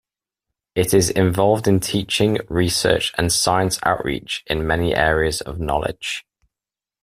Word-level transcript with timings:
It 0.73 0.95
is 0.95 1.11
involved 1.11 1.67
in 1.67 1.79
teaching, 1.79 2.39
research 2.49 3.13
and 3.19 3.31
science 3.31 3.77
outreach 3.85 4.43
in 4.47 4.65
many 4.65 4.95
areas 4.95 5.41
of 5.41 5.59
knowledge. 5.59 6.25